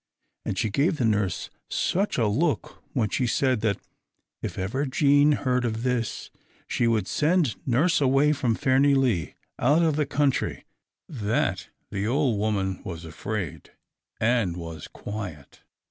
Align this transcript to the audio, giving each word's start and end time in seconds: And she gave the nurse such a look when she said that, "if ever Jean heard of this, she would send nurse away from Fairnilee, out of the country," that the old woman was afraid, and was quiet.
And 0.45 0.57
she 0.57 0.71
gave 0.71 0.97
the 0.97 1.05
nurse 1.05 1.51
such 1.69 2.17
a 2.17 2.25
look 2.25 2.81
when 2.93 3.09
she 3.09 3.27
said 3.27 3.61
that, 3.61 3.77
"if 4.41 4.57
ever 4.57 4.87
Jean 4.87 5.33
heard 5.33 5.63
of 5.63 5.83
this, 5.83 6.31
she 6.65 6.87
would 6.87 7.07
send 7.07 7.55
nurse 7.67 8.01
away 8.01 8.33
from 8.33 8.55
Fairnilee, 8.55 9.35
out 9.59 9.83
of 9.83 9.97
the 9.97 10.07
country," 10.07 10.65
that 11.07 11.69
the 11.91 12.07
old 12.07 12.39
woman 12.39 12.81
was 12.83 13.05
afraid, 13.05 13.73
and 14.19 14.57
was 14.57 14.87
quiet. 14.87 15.61